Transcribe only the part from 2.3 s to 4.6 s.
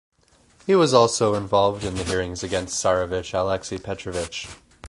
against Tsarevich Alexei Petrovich.